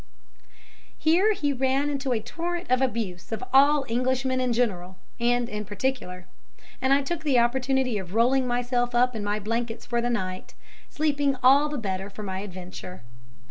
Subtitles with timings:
[0.97, 5.63] "Here he ran into a torrent of abuse of all Englishmen in general, and in
[5.63, 6.25] particular.
[6.81, 10.55] And I took the opportunity of rolling myself up in my blankets for the night,
[10.89, 13.03] sleeping all the better for my adventure.